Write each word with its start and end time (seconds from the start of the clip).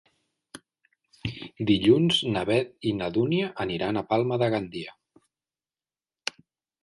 Dilluns 1.71 2.21
na 2.37 2.43
Beth 2.51 2.87
i 2.91 2.93
na 3.01 3.09
Dúnia 3.17 3.51
aniran 3.65 4.01
a 4.01 4.05
Palma 4.13 4.39
de 4.45 4.49
Gandia. 4.55 4.95